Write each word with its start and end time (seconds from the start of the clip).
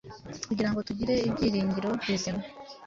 kugira 0.47 0.69
ngo 0.69 0.79
tugire 0.87 1.15
ibyiringiro 1.29 1.89
bizima, 2.05 2.41